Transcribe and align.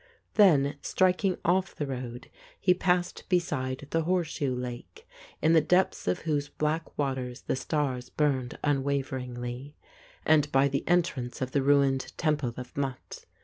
Then, 0.33 0.77
striking 0.81 1.37
off 1.45 1.75
the 1.75 1.85
road, 1.85 2.31
he 2.59 2.73
passed 2.73 3.23
beside 3.29 3.85
the 3.91 4.01
horseshoe 4.05 4.55
lake, 4.55 5.07
in 5.43 5.53
the 5.53 5.61
depths 5.61 6.07
of 6.07 6.21
whose 6.21 6.49
black 6.49 6.97
waters 6.97 7.41
the 7.41 7.55
stars 7.55 8.09
burned 8.09 8.57
unwaveringly, 8.63 9.75
and 10.25 10.51
by 10.51 10.69
the 10.69 10.83
entrance 10.87 11.39
of 11.39 11.51
the 11.51 11.61
ruined 11.61 12.17
temple 12.17 12.55
of 12.57 12.75
Mut. 12.75 13.25